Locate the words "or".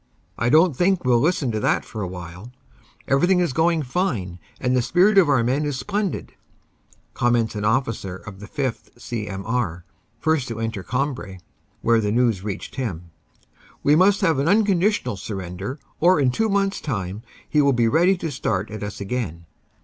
15.99-16.19